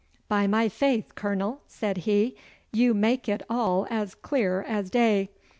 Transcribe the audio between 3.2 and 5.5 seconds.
it all as clear as day.